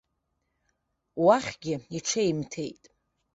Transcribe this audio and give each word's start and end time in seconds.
Уахьгьы 1.25 1.75
иҽеимҭеит. 1.97 2.83